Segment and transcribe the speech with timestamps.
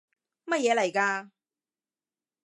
[0.45, 1.29] 乜嘢嚟㗎？